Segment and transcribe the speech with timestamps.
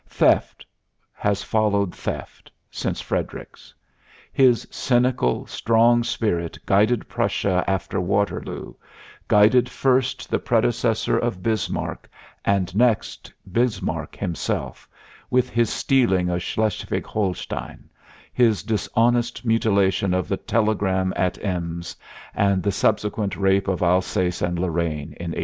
[0.07, 0.65] Theft
[1.13, 3.71] has followed theft since Frederick's.
[4.33, 8.73] His cynical, strong spirit guided Prussia after Waterloo,
[9.27, 12.09] guided first the predecessor of Bismarck
[12.43, 14.89] and next Bismarck himself,
[15.29, 17.87] with his stealing of Schleswig Holstein,
[18.33, 21.95] his dishonest mutilation of the telegram at Ems
[22.33, 25.39] and the subsequent rape of Alsace and Lorraine in 1870.